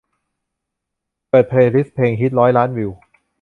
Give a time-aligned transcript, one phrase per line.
[1.29, 2.91] เปิดเพลย์ลิสต์เพลงฮิตร้อยล้านวิว